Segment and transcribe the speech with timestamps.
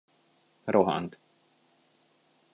[0.75, 1.13] Rohant.